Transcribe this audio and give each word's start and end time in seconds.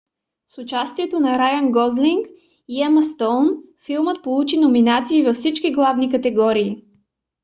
с 0.47 0.57
участието 0.61 1.19
на 1.19 1.39
райън 1.39 1.71
гослинг 1.71 2.27
и 2.67 2.81
ема 2.83 3.03
стоун 3.03 3.55
филмът 3.85 4.23
получи 4.23 4.59
номинации 4.59 5.23
във 5.23 5.35
всички 5.35 5.71
главни 5.71 6.09
категории 6.11 6.83